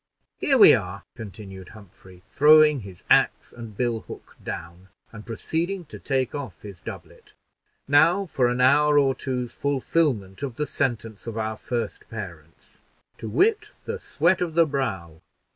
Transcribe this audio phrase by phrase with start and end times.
[0.39, 5.99] Here we are," continued Humphrey, throwing his ax and bill hook down, and proceeding to
[5.99, 7.35] take off his doublet;
[7.87, 12.81] "now for an hour or two's fulfillment of the sentence of our first parents
[13.19, 15.21] to wit, 'the sweat of the brow.'"